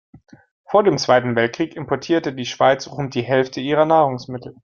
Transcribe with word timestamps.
Vor 0.65 0.81
dem 0.83 0.97
Zweiten 0.97 1.35
Weltkrieg 1.35 1.75
importierte 1.75 2.33
die 2.33 2.47
Schweiz 2.47 2.87
rund 2.87 3.13
die 3.13 3.21
Hälfte 3.21 3.61
ihrer 3.61 3.85
Nahrungsmittel. 3.85 4.55